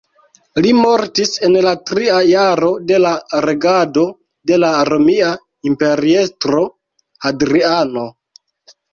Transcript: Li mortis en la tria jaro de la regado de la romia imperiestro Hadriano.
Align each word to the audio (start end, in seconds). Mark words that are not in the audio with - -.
Li 0.65 0.69
mortis 0.75 1.31
en 1.47 1.57
la 1.65 1.73
tria 1.89 2.15
jaro 2.27 2.69
de 2.91 2.97
la 3.03 3.11
regado 3.45 4.05
de 4.51 4.57
la 4.63 4.69
romia 4.89 5.27
imperiestro 5.73 6.63
Hadriano. 7.27 8.07